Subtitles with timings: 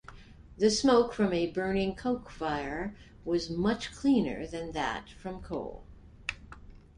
[0.57, 5.83] The smoke from a burning coke fire was much cleaner than that from coal.